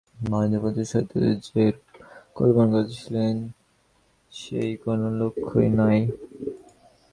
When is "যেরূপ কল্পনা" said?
1.45-2.67